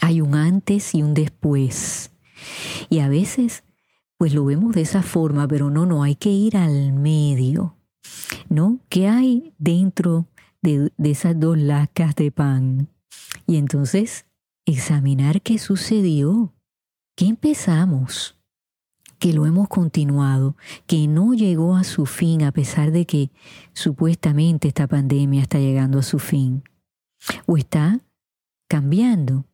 hay 0.00 0.20
un 0.20 0.34
antes 0.34 0.94
y 0.94 1.02
un 1.02 1.14
después. 1.14 2.12
Y 2.88 3.00
a 3.00 3.08
veces, 3.08 3.64
pues 4.16 4.34
lo 4.34 4.44
vemos 4.44 4.74
de 4.74 4.82
esa 4.82 5.02
forma, 5.02 5.46
pero 5.46 5.70
no, 5.70 5.86
no, 5.86 6.02
hay 6.02 6.14
que 6.14 6.30
ir 6.30 6.56
al 6.56 6.92
medio, 6.92 7.76
¿no? 8.48 8.80
¿Qué 8.88 9.08
hay 9.08 9.54
dentro 9.58 10.26
de, 10.62 10.92
de 10.96 11.10
esas 11.10 11.38
dos 11.38 11.58
lacas 11.58 12.14
de 12.16 12.30
pan? 12.30 12.88
Y 13.46 13.56
entonces, 13.56 14.26
examinar 14.64 15.42
qué 15.42 15.58
sucedió, 15.58 16.54
qué 17.16 17.26
empezamos, 17.26 18.36
que 19.18 19.34
lo 19.34 19.44
hemos 19.44 19.68
continuado, 19.68 20.56
que 20.86 21.06
no 21.06 21.34
llegó 21.34 21.76
a 21.76 21.84
su 21.84 22.06
fin 22.06 22.42
a 22.42 22.52
pesar 22.52 22.90
de 22.90 23.04
que 23.04 23.30
supuestamente 23.74 24.68
esta 24.68 24.86
pandemia 24.86 25.42
está 25.42 25.58
llegando 25.58 25.98
a 25.98 26.02
su 26.02 26.18
fin, 26.18 26.64
o 27.46 27.58
está 27.58 28.00
cambiando. 28.66 29.44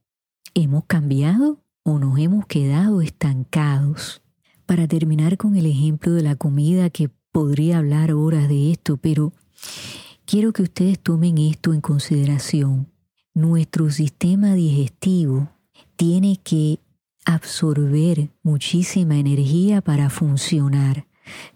¿Hemos 0.59 0.87
cambiado 0.87 1.61
o 1.83 1.99
nos 1.99 2.19
hemos 2.19 2.47
quedado 2.47 3.03
estancados? 3.03 4.23
Para 4.65 4.89
terminar 4.89 5.37
con 5.37 5.55
el 5.55 5.67
ejemplo 5.67 6.13
de 6.13 6.23
la 6.23 6.35
comida, 6.35 6.89
que 6.89 7.11
podría 7.31 7.77
hablar 7.77 8.13
horas 8.13 8.49
de 8.49 8.73
esto, 8.73 8.97
pero 8.97 9.35
quiero 10.25 10.55
que 10.55 10.63
ustedes 10.63 10.99
tomen 10.99 11.37
esto 11.37 11.75
en 11.75 11.83
consideración. 11.83 12.91
Nuestro 13.35 13.91
sistema 13.91 14.55
digestivo 14.55 15.51
tiene 15.95 16.41
que 16.43 16.81
absorber 17.27 18.31
muchísima 18.43 19.19
energía 19.19 19.83
para 19.83 20.09
funcionar, 20.09 21.07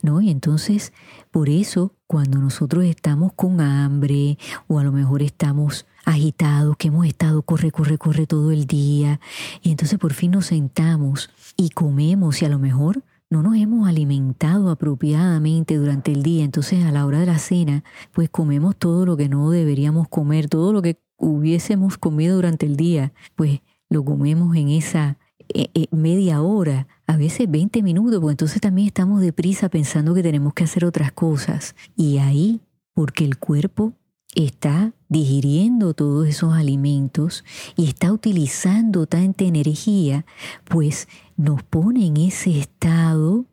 ¿no? 0.03 0.21
Y 0.21 0.29
entonces, 0.29 0.93
por 1.31 1.49
eso, 1.49 1.95
cuando 2.07 2.39
nosotros 2.39 2.85
estamos 2.85 3.33
con 3.33 3.63
hambre 3.63 4.37
o 4.69 4.79
a 4.79 4.85
lo 4.85 4.93
mejor 4.93 5.23
estamos 5.23 5.87
agitados, 6.05 6.77
que 6.77 6.89
hemos 6.89 7.07
estado 7.07 7.43
corre, 7.43 7.71
corre, 7.71 7.99
corre 7.99 8.27
todo 8.27 8.51
el 8.51 8.67
día, 8.67 9.21
y 9.63 9.71
entonces 9.71 9.99
por 9.99 10.13
fin 10.13 10.33
nos 10.33 10.47
sentamos 10.47 11.31
y 11.57 11.71
comemos 11.71 12.43
y 12.43 12.47
a 12.47 12.49
lo 12.49 12.59
mejor 12.59 13.03
no 13.31 13.43
nos 13.43 13.57
hemos 13.57 13.89
alimentado 13.89 14.71
apropiadamente 14.71 15.77
durante 15.77 16.13
el 16.13 16.23
día, 16.23 16.45
entonces 16.45 16.85
a 16.85 16.91
la 16.91 17.07
hora 17.07 17.21
de 17.21 17.27
la 17.27 17.39
cena, 17.39 17.85
pues 18.13 18.29
comemos 18.29 18.77
todo 18.77 19.07
lo 19.07 19.17
que 19.17 19.29
no 19.29 19.51
deberíamos 19.51 20.09
comer, 20.09 20.49
todo 20.49 20.73
lo 20.73 20.83
que 20.83 20.99
hubiésemos 21.17 21.97
comido 21.97 22.37
durante 22.37 22.67
el 22.67 22.77
día, 22.77 23.13
pues 23.37 23.61
lo 23.89 24.05
comemos 24.05 24.57
en 24.57 24.71
esa 24.71 25.19
eh, 25.53 25.69
eh, 25.75 25.87
media 25.91 26.43
hora, 26.43 26.87
a 27.07 27.17
veces 27.17 27.51
20 27.51 27.83
minutos, 27.83 28.21
porque 28.21 28.33
entonces 28.33 28.61
también 28.61 28.87
estamos 28.87 29.21
deprisa 29.21 29.69
pensando 29.69 30.15
que 30.15 30.23
tenemos 30.23 30.55
que 30.55 30.65
hacer 30.65 30.85
otras 30.85 31.11
cosas. 31.13 31.75
Y 31.97 32.19
ahí, 32.19 32.61
porque 32.95 33.25
el 33.25 33.39
cuerpo 33.39 33.93
está 34.35 34.93
digiriendo 35.11 35.93
todos 35.93 36.27
esos 36.27 36.55
alimentos 36.55 37.45
y 37.77 37.89
está 37.89 38.13
utilizando 38.13 39.07
tanta 39.07 39.45
energía, 39.45 40.25
pues 40.65 41.09
nos 41.37 41.63
pone 41.65 42.07
en 42.07 42.17
ese 42.17 42.59
estado 42.59 43.45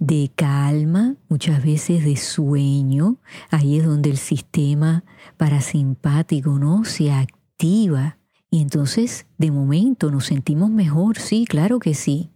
de 0.00 0.30
calma, 0.34 1.14
muchas 1.28 1.62
veces 1.62 2.04
de 2.04 2.16
sueño. 2.16 3.18
Ahí 3.50 3.78
es 3.78 3.86
donde 3.86 4.10
el 4.10 4.16
sistema 4.16 5.04
parasimpático 5.36 6.58
no 6.58 6.84
se 6.84 7.12
activa. 7.12 8.18
Y 8.50 8.60
entonces, 8.60 9.26
de 9.38 9.50
momento, 9.50 10.10
nos 10.10 10.26
sentimos 10.26 10.70
mejor, 10.70 11.18
sí, 11.18 11.44
claro 11.46 11.78
que 11.78 11.94
sí, 11.94 12.30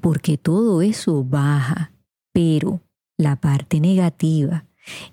porque 0.00 0.38
todo 0.38 0.82
eso 0.82 1.24
baja. 1.24 1.92
Pero 2.32 2.80
la 3.16 3.36
parte 3.36 3.80
negativa, 3.80 4.64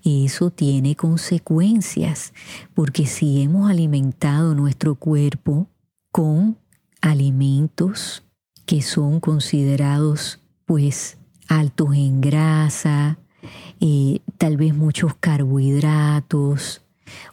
eso 0.04 0.50
tiene 0.50 0.96
consecuencias, 0.96 2.32
porque 2.74 3.06
si 3.06 3.42
hemos 3.42 3.70
alimentado 3.70 4.54
nuestro 4.54 4.94
cuerpo 4.94 5.68
con 6.10 6.58
alimentos 7.00 8.24
que 8.66 8.82
son 8.82 9.20
considerados 9.20 10.40
pues 10.66 11.18
altos 11.48 11.94
en 11.94 12.20
grasa, 12.20 13.18
eh, 13.80 14.20
tal 14.38 14.56
vez 14.56 14.74
muchos 14.74 15.14
carbohidratos, 15.16 16.82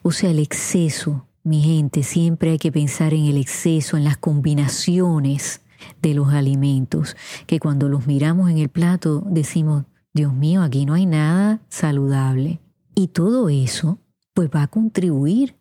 o 0.01 0.11
sea, 0.11 0.31
el 0.31 0.39
exceso, 0.39 1.27
mi 1.43 1.61
gente, 1.61 2.03
siempre 2.03 2.51
hay 2.51 2.57
que 2.57 2.71
pensar 2.71 3.13
en 3.13 3.25
el 3.25 3.37
exceso, 3.37 3.97
en 3.97 4.03
las 4.03 4.17
combinaciones 4.17 5.61
de 6.01 6.13
los 6.13 6.33
alimentos, 6.33 7.15
que 7.47 7.59
cuando 7.59 7.87
los 7.87 8.07
miramos 8.07 8.49
en 8.49 8.57
el 8.57 8.69
plato 8.69 9.23
decimos, 9.25 9.85
Dios 10.13 10.33
mío, 10.33 10.61
aquí 10.63 10.85
no 10.85 10.93
hay 10.93 11.05
nada 11.05 11.61
saludable. 11.69 12.59
Y 12.95 13.07
todo 13.07 13.49
eso 13.49 13.99
pues 14.33 14.49
va 14.53 14.63
a 14.63 14.67
contribuir 14.67 15.55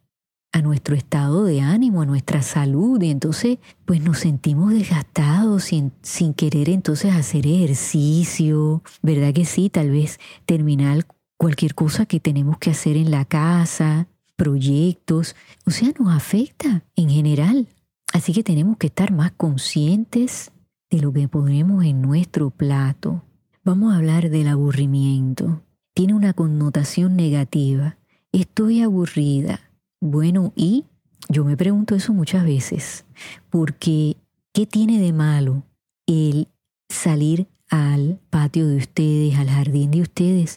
a 0.52 0.62
nuestro 0.62 0.96
estado 0.96 1.44
de 1.44 1.60
ánimo, 1.60 2.02
a 2.02 2.06
nuestra 2.06 2.42
salud, 2.42 3.00
y 3.02 3.10
entonces 3.10 3.58
pues 3.84 4.00
nos 4.00 4.18
sentimos 4.18 4.72
desgastados 4.72 5.64
sin, 5.64 5.92
sin 6.02 6.32
querer 6.32 6.70
entonces 6.70 7.12
hacer 7.12 7.46
ejercicio, 7.46 8.82
¿verdad 9.02 9.34
que 9.34 9.44
sí? 9.44 9.68
Tal 9.68 9.90
vez 9.90 10.18
terminar 10.46 11.06
cualquier 11.36 11.74
cosa 11.74 12.06
que 12.06 12.18
tenemos 12.18 12.58
que 12.58 12.70
hacer 12.70 12.96
en 12.96 13.10
la 13.10 13.24
casa, 13.24 14.08
proyectos, 14.36 15.36
o 15.66 15.70
sea, 15.70 15.92
nos 15.98 16.14
afecta 16.14 16.84
en 16.96 17.10
general. 17.10 17.68
Así 18.12 18.32
que 18.32 18.42
tenemos 18.42 18.78
que 18.78 18.86
estar 18.86 19.12
más 19.12 19.32
conscientes 19.32 20.50
de 20.90 21.00
lo 21.00 21.12
que 21.12 21.28
ponemos 21.28 21.84
en 21.84 22.00
nuestro 22.00 22.50
plato. 22.50 23.22
Vamos 23.68 23.92
a 23.92 23.98
hablar 23.98 24.30
del 24.30 24.48
aburrimiento. 24.48 25.60
Tiene 25.92 26.14
una 26.14 26.32
connotación 26.32 27.16
negativa. 27.16 27.98
Estoy 28.32 28.80
aburrida. 28.80 29.60
Bueno, 30.00 30.54
y 30.56 30.86
yo 31.28 31.44
me 31.44 31.54
pregunto 31.54 31.94
eso 31.94 32.14
muchas 32.14 32.46
veces, 32.46 33.04
porque 33.50 34.16
¿qué 34.54 34.64
tiene 34.64 34.98
de 34.98 35.12
malo 35.12 35.64
el 36.06 36.48
salir 36.88 37.46
al 37.68 38.18
patio 38.30 38.66
de 38.66 38.78
ustedes, 38.78 39.36
al 39.36 39.50
jardín 39.50 39.90
de 39.90 40.00
ustedes, 40.00 40.56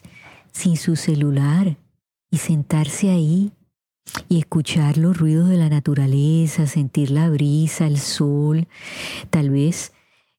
sin 0.50 0.78
su 0.78 0.96
celular 0.96 1.76
y 2.30 2.38
sentarse 2.38 3.10
ahí 3.10 3.52
y 4.30 4.38
escuchar 4.38 4.96
los 4.96 5.18
ruidos 5.18 5.50
de 5.50 5.58
la 5.58 5.68
naturaleza, 5.68 6.66
sentir 6.66 7.10
la 7.10 7.28
brisa, 7.28 7.86
el 7.86 7.98
sol, 7.98 8.68
tal 9.28 9.50
vez 9.50 9.92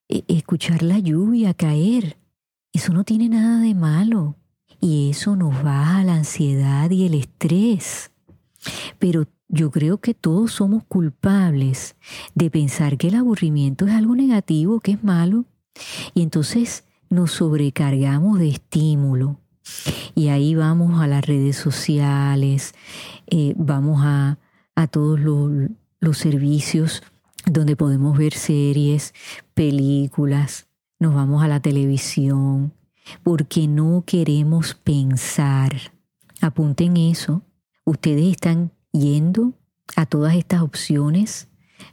eh, 0.08 0.24
escuchar 0.26 0.82
la 0.82 0.98
lluvia 0.98 1.54
caer. 1.54 2.16
Eso 2.74 2.92
no 2.92 3.04
tiene 3.04 3.28
nada 3.28 3.60
de 3.60 3.72
malo 3.74 4.34
y 4.80 5.08
eso 5.10 5.36
nos 5.36 5.62
baja 5.62 6.02
la 6.02 6.16
ansiedad 6.16 6.90
y 6.90 7.06
el 7.06 7.14
estrés. 7.14 8.10
Pero 8.98 9.28
yo 9.48 9.70
creo 9.70 9.98
que 9.98 10.12
todos 10.12 10.52
somos 10.52 10.82
culpables 10.84 11.94
de 12.34 12.50
pensar 12.50 12.98
que 12.98 13.08
el 13.08 13.14
aburrimiento 13.14 13.86
es 13.86 13.92
algo 13.92 14.16
negativo, 14.16 14.80
que 14.80 14.92
es 14.92 15.04
malo, 15.04 15.44
y 16.14 16.22
entonces 16.22 16.84
nos 17.10 17.30
sobrecargamos 17.30 18.40
de 18.40 18.48
estímulo. 18.48 19.38
Y 20.16 20.28
ahí 20.28 20.56
vamos 20.56 21.00
a 21.00 21.06
las 21.06 21.24
redes 21.24 21.56
sociales, 21.56 22.74
eh, 23.28 23.54
vamos 23.56 24.02
a, 24.04 24.38
todos 24.90 25.20
los 25.20 26.18
servicios 26.18 27.02
donde 27.46 27.76
podemos 27.76 28.18
ver 28.18 28.34
series, 28.34 29.14
películas, 29.54 30.66
nos 31.04 31.14
vamos 31.14 31.44
a 31.44 31.48
la 31.48 31.60
televisión, 31.60 32.72
porque 33.22 33.68
no 33.68 34.04
queremos 34.06 34.72
pensar. 34.72 35.92
Apunten 36.40 36.96
eso. 36.96 37.42
Ustedes 37.84 38.24
están 38.24 38.72
yendo 38.90 39.52
a 39.96 40.06
todas 40.06 40.34
estas 40.34 40.62
opciones 40.62 41.48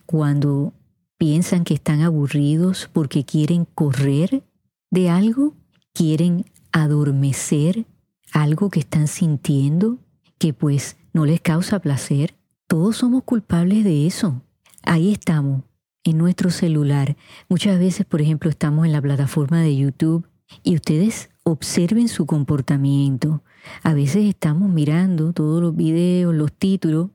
cuando 0.05 0.73
piensan 1.17 1.65
que 1.65 1.73
están 1.73 2.01
aburridos 2.01 2.89
porque 2.93 3.25
quieren 3.25 3.65
correr 3.65 4.45
de 4.89 5.09
algo, 5.09 5.57
quieren 5.93 6.45
adormecer 6.71 7.85
algo 8.31 8.69
que 8.69 8.79
están 8.79 9.09
sintiendo 9.09 9.99
que 10.37 10.53
pues 10.53 10.95
no 11.11 11.25
les 11.25 11.41
causa 11.41 11.79
placer. 11.79 12.35
Todos 12.67 12.95
somos 12.95 13.23
culpables 13.23 13.83
de 13.83 14.07
eso. 14.07 14.41
Ahí 14.83 15.11
estamos, 15.11 15.63
en 16.03 16.17
nuestro 16.17 16.49
celular. 16.49 17.15
Muchas 17.49 17.79
veces, 17.79 18.05
por 18.05 18.21
ejemplo, 18.21 18.49
estamos 18.49 18.85
en 18.85 18.91
la 18.91 19.01
plataforma 19.01 19.61
de 19.61 19.75
YouTube 19.75 20.27
y 20.63 20.75
ustedes 20.75 21.29
observen 21.43 22.07
su 22.07 22.25
comportamiento. 22.25 23.43
A 23.83 23.93
veces 23.93 24.25
estamos 24.25 24.69
mirando 24.69 25.33
todos 25.33 25.61
los 25.61 25.75
videos, 25.75 26.33
los 26.33 26.51
títulos, 26.53 27.11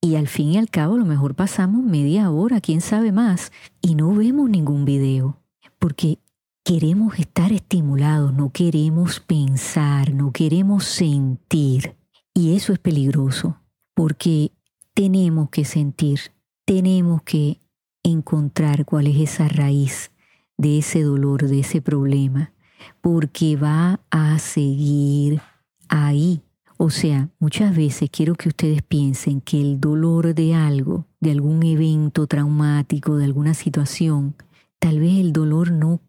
y 0.00 0.14
al 0.14 0.28
fin 0.28 0.50
y 0.50 0.58
al 0.58 0.70
cabo 0.70 0.94
a 0.94 0.98
lo 0.98 1.04
mejor 1.04 1.34
pasamos 1.34 1.82
media 1.82 2.30
hora, 2.30 2.60
quién 2.60 2.80
sabe 2.80 3.10
más, 3.10 3.50
y 3.80 3.94
no 3.94 4.14
vemos 4.14 4.48
ningún 4.48 4.84
video, 4.84 5.42
porque 5.78 6.18
queremos 6.64 7.18
estar 7.18 7.52
estimulados, 7.52 8.32
no 8.32 8.50
queremos 8.50 9.20
pensar, 9.20 10.14
no 10.14 10.32
queremos 10.32 10.84
sentir. 10.84 11.96
Y 12.32 12.54
eso 12.54 12.72
es 12.72 12.78
peligroso, 12.78 13.60
porque 13.94 14.52
tenemos 14.94 15.50
que 15.50 15.64
sentir, 15.64 16.20
tenemos 16.64 17.22
que 17.22 17.60
encontrar 18.08 18.84
cuál 18.84 19.06
es 19.06 19.16
esa 19.16 19.48
raíz 19.48 20.10
de 20.56 20.78
ese 20.78 21.02
dolor, 21.02 21.46
de 21.46 21.60
ese 21.60 21.80
problema, 21.80 22.52
porque 23.00 23.56
va 23.56 24.00
a 24.10 24.38
seguir 24.38 25.40
ahí. 25.88 26.42
O 26.76 26.90
sea, 26.90 27.28
muchas 27.38 27.76
veces 27.76 28.10
quiero 28.10 28.34
que 28.34 28.48
ustedes 28.48 28.82
piensen 28.82 29.40
que 29.40 29.60
el 29.60 29.80
dolor 29.80 30.34
de 30.34 30.54
algo, 30.54 31.06
de 31.20 31.32
algún 31.32 31.62
evento 31.62 32.26
traumático, 32.26 33.16
de 33.16 33.24
alguna 33.24 33.54
situación, 33.54 34.34
tal 34.78 35.00
vez 35.00 35.18
el 35.18 35.32
dolor 35.32 35.72
no 35.72 36.00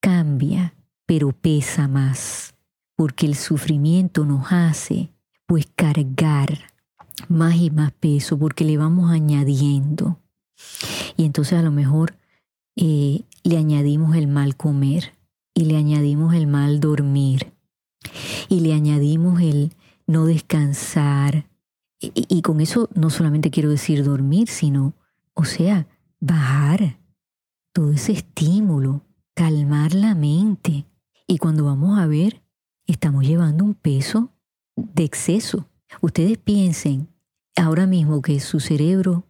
cambia, 0.00 0.74
pero 1.06 1.32
pesa 1.32 1.88
más, 1.88 2.54
porque 2.96 3.26
el 3.26 3.34
sufrimiento 3.36 4.24
nos 4.24 4.52
hace 4.52 5.10
pues 5.46 5.66
cargar 5.74 6.58
más 7.28 7.56
y 7.56 7.70
más 7.70 7.92
peso 7.92 8.38
porque 8.38 8.64
le 8.64 8.76
vamos 8.76 9.10
añadiendo. 9.10 10.18
Y 11.18 11.24
entonces 11.24 11.58
a 11.58 11.62
lo 11.62 11.72
mejor 11.72 12.16
eh, 12.76 13.24
le 13.42 13.58
añadimos 13.58 14.16
el 14.16 14.28
mal 14.28 14.56
comer 14.56 15.14
y 15.52 15.64
le 15.64 15.76
añadimos 15.76 16.32
el 16.32 16.46
mal 16.46 16.78
dormir 16.78 17.52
y 18.48 18.60
le 18.60 18.72
añadimos 18.72 19.42
el 19.42 19.74
no 20.06 20.26
descansar. 20.26 21.50
Y, 22.00 22.12
y 22.28 22.42
con 22.42 22.60
eso 22.60 22.88
no 22.94 23.10
solamente 23.10 23.50
quiero 23.50 23.68
decir 23.68 24.04
dormir, 24.04 24.48
sino, 24.48 24.94
o 25.34 25.44
sea, 25.44 25.88
bajar 26.20 27.00
todo 27.72 27.90
ese 27.90 28.12
estímulo, 28.12 29.02
calmar 29.34 29.94
la 29.94 30.14
mente. 30.14 30.86
Y 31.26 31.38
cuando 31.38 31.64
vamos 31.64 31.98
a 31.98 32.06
ver, 32.06 32.42
estamos 32.86 33.26
llevando 33.26 33.64
un 33.64 33.74
peso 33.74 34.30
de 34.76 35.02
exceso. 35.02 35.68
Ustedes 36.00 36.38
piensen 36.38 37.08
ahora 37.56 37.88
mismo 37.88 38.22
que 38.22 38.38
su 38.38 38.60
cerebro 38.60 39.24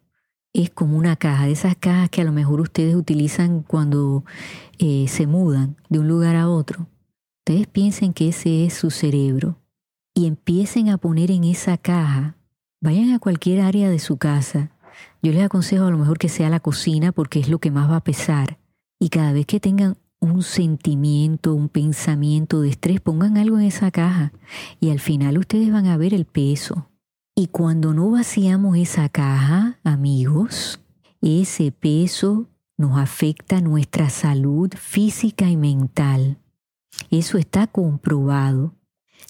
es 0.53 0.69
como 0.69 0.97
una 0.97 1.15
caja, 1.15 1.45
de 1.45 1.51
esas 1.51 1.75
cajas 1.75 2.09
que 2.09 2.21
a 2.21 2.25
lo 2.25 2.31
mejor 2.31 2.61
ustedes 2.61 2.95
utilizan 2.95 3.61
cuando 3.61 4.23
eh, 4.77 5.05
se 5.07 5.27
mudan 5.27 5.75
de 5.89 5.99
un 5.99 6.07
lugar 6.07 6.35
a 6.35 6.49
otro. 6.49 6.87
Ustedes 7.41 7.67
piensen 7.67 8.13
que 8.13 8.29
ese 8.29 8.65
es 8.65 8.73
su 8.73 8.91
cerebro 8.91 9.57
y 10.13 10.27
empiecen 10.27 10.89
a 10.89 10.97
poner 10.97 11.31
en 11.31 11.43
esa 11.43 11.77
caja, 11.77 12.35
vayan 12.81 13.11
a 13.11 13.19
cualquier 13.19 13.61
área 13.61 13.89
de 13.89 13.99
su 13.99 14.17
casa. 14.17 14.71
Yo 15.21 15.31
les 15.31 15.43
aconsejo 15.43 15.85
a 15.85 15.91
lo 15.91 15.97
mejor 15.97 16.17
que 16.17 16.29
sea 16.29 16.49
la 16.49 16.59
cocina 16.59 17.11
porque 17.11 17.39
es 17.39 17.49
lo 17.49 17.59
que 17.59 17.71
más 17.71 17.89
va 17.89 17.97
a 17.97 18.03
pesar. 18.03 18.57
Y 18.99 19.09
cada 19.09 19.31
vez 19.31 19.45
que 19.45 19.59
tengan 19.59 19.97
un 20.19 20.43
sentimiento, 20.43 21.53
un 21.53 21.69
pensamiento 21.69 22.61
de 22.61 22.69
estrés, 22.69 22.99
pongan 22.99 23.37
algo 23.37 23.57
en 23.57 23.65
esa 23.65 23.91
caja 23.91 24.33
y 24.79 24.89
al 24.89 24.99
final 24.99 25.37
ustedes 25.37 25.71
van 25.71 25.87
a 25.87 25.97
ver 25.97 26.13
el 26.13 26.25
peso. 26.25 26.88
Y 27.39 27.47
cuando 27.47 27.93
no 27.93 28.11
vaciamos 28.11 28.75
esa 28.77 29.07
caja, 29.07 29.79
amigos, 29.85 30.81
ese 31.21 31.71
peso 31.71 32.49
nos 32.75 32.99
afecta 32.99 33.61
nuestra 33.61 34.09
salud 34.09 34.69
física 34.75 35.49
y 35.49 35.55
mental. 35.55 36.37
Eso 37.09 37.37
está 37.37 37.67
comprobado. 37.67 38.75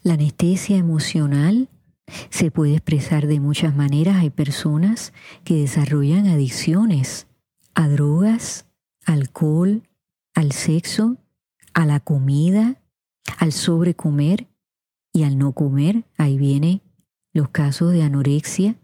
La 0.02 0.16
anestesia 0.16 0.78
emocional 0.78 1.70
se 2.32 2.50
puede 2.50 2.72
expresar 2.72 3.28
de 3.28 3.40
muchas 3.40 3.76
maneras. 3.76 4.16
Hay 4.16 4.32
personas 4.32 5.14
que 5.44 5.58
desarrollan 5.58 6.26
adicciones 6.26 7.28
a 7.76 7.88
drogas, 7.90 8.66
alcohol, 9.06 9.84
al 10.34 10.52
sexo, 10.52 11.18
a 11.76 11.86
la 11.86 12.00
comida, 12.00 12.82
al 13.38 13.52
sobrecomer 13.52 14.48
y 15.14 15.26
al 15.26 15.38
no 15.38 15.52
comer. 15.52 16.06
Ahí 16.18 16.40
vienen 16.40 16.82
los 17.34 17.50
casos 17.50 17.92
de 17.92 18.04
anorexia, 18.04 18.76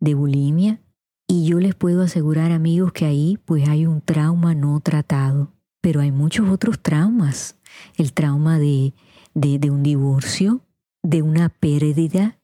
de 0.00 0.14
bulimia. 0.14 0.80
Y 1.26 1.46
yo 1.46 1.60
les 1.60 1.74
puedo 1.74 2.02
asegurar 2.02 2.50
amigos 2.52 2.92
que 2.92 3.04
ahí 3.04 3.38
pues 3.44 3.68
hay 3.68 3.86
un 3.86 4.00
trauma 4.00 4.54
no 4.54 4.80
tratado. 4.80 5.52
Pero 5.80 6.00
hay 6.00 6.12
muchos 6.12 6.48
otros 6.48 6.80
traumas. 6.80 7.56
El 7.96 8.12
trauma 8.12 8.58
de, 8.58 8.94
de, 9.34 9.58
de 9.58 9.70
un 9.70 9.82
divorcio, 9.82 10.60
de 11.02 11.22
una 11.22 11.48
pérdida, 11.48 12.38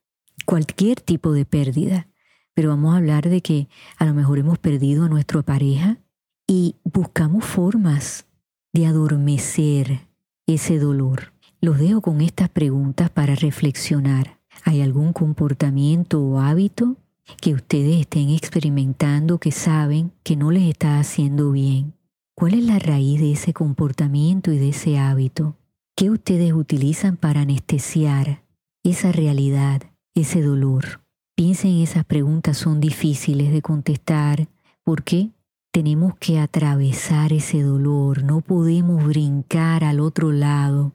cualquier 0.44 1.00
tipo 1.00 1.32
de 1.32 1.44
pérdida. 1.44 2.08
Pero 2.54 2.70
vamos 2.70 2.94
a 2.94 2.98
hablar 2.98 3.28
de 3.28 3.42
que 3.42 3.68
a 3.98 4.06
lo 4.06 4.14
mejor 4.14 4.38
hemos 4.38 4.58
perdido 4.58 5.04
a 5.04 5.08
nuestra 5.08 5.42
pareja 5.42 5.98
y 6.46 6.76
buscamos 6.84 7.44
formas 7.44 8.26
de 8.72 8.86
adormecer 8.86 10.08
ese 10.46 10.78
dolor. 10.78 11.32
Los 11.60 11.78
dejo 11.78 12.00
con 12.00 12.20
estas 12.20 12.48
preguntas 12.48 13.10
para 13.10 13.34
reflexionar. 13.34 14.38
¿Hay 14.66 14.82
algún 14.82 15.12
comportamiento 15.12 16.20
o 16.20 16.40
hábito 16.40 16.96
que 17.40 17.54
ustedes 17.54 18.00
estén 18.00 18.30
experimentando 18.30 19.38
que 19.38 19.52
saben 19.52 20.10
que 20.24 20.34
no 20.34 20.50
les 20.50 20.64
está 20.64 20.98
haciendo 20.98 21.52
bien? 21.52 21.94
¿Cuál 22.34 22.54
es 22.54 22.64
la 22.64 22.80
raíz 22.80 23.20
de 23.20 23.30
ese 23.30 23.52
comportamiento 23.52 24.50
y 24.50 24.58
de 24.58 24.70
ese 24.70 24.98
hábito? 24.98 25.56
¿Qué 25.94 26.10
ustedes 26.10 26.52
utilizan 26.52 27.16
para 27.16 27.42
anestesiar 27.42 28.42
esa 28.82 29.12
realidad, 29.12 29.82
ese 30.16 30.42
dolor? 30.42 31.00
Piensen 31.36 31.70
en 31.70 31.82
esas 31.82 32.04
preguntas, 32.04 32.58
son 32.58 32.80
difíciles 32.80 33.52
de 33.52 33.62
contestar. 33.62 34.48
¿Por 34.82 35.04
qué? 35.04 35.30
Tenemos 35.70 36.16
que 36.18 36.40
atravesar 36.40 37.32
ese 37.32 37.62
dolor, 37.62 38.24
no 38.24 38.40
podemos 38.40 39.04
brincar 39.04 39.84
al 39.84 40.00
otro 40.00 40.32
lado 40.32 40.92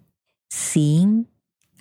sin 0.50 1.31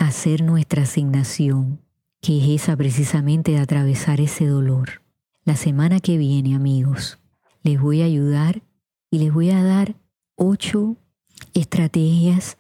hacer 0.00 0.42
nuestra 0.42 0.84
asignación, 0.84 1.78
que 2.22 2.38
es 2.38 2.62
esa 2.62 2.76
precisamente 2.76 3.52
de 3.52 3.58
atravesar 3.58 4.20
ese 4.20 4.46
dolor. 4.46 5.02
La 5.44 5.56
semana 5.56 6.00
que 6.00 6.16
viene, 6.16 6.54
amigos, 6.54 7.18
les 7.62 7.78
voy 7.78 8.00
a 8.00 8.06
ayudar 8.06 8.62
y 9.10 9.18
les 9.18 9.32
voy 9.32 9.50
a 9.50 9.62
dar 9.62 9.96
ocho 10.36 10.96
estrategias 11.52 12.56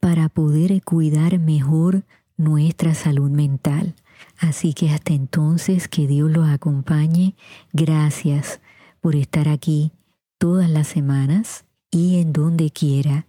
para 0.00 0.28
poder 0.28 0.82
cuidar 0.82 1.38
mejor 1.38 2.04
nuestra 2.36 2.94
salud 2.94 3.30
mental. 3.30 3.94
Así 4.38 4.74
que 4.74 4.90
hasta 4.90 5.12
entonces, 5.12 5.86
que 5.86 6.08
Dios 6.08 6.32
los 6.32 6.48
acompañe. 6.48 7.36
Gracias 7.72 8.60
por 9.00 9.14
estar 9.14 9.48
aquí 9.48 9.92
todas 10.38 10.68
las 10.68 10.88
semanas 10.88 11.64
y 11.92 12.20
en 12.20 12.32
donde 12.32 12.70
quiera 12.70 13.28